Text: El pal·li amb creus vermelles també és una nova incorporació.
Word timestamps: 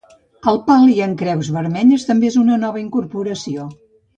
El 0.51 0.55
pal·li 0.69 0.95
amb 1.07 1.19
creus 1.19 1.51
vermelles 1.57 2.07
també 2.09 2.31
és 2.33 2.41
una 2.45 2.59
nova 2.67 2.85
incorporació. 2.85 3.69